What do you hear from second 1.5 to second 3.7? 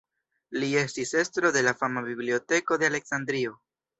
de la fama Biblioteko de Aleksandrio.